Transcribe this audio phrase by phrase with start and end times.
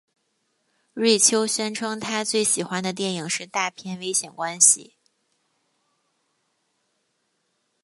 [0.95, 4.95] 瑞秋宣称他最喜欢的电影是大片危险关系。